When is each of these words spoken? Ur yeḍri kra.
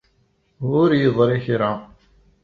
Ur 0.79 0.89
yeḍri 1.01 1.37
kra. 1.45 1.71